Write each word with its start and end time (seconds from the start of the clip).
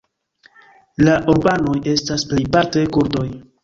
La 1.05 1.19
urbanoj 1.35 1.77
estas 1.95 2.29
plejparte 2.35 2.89
kurdoj. 2.99 3.29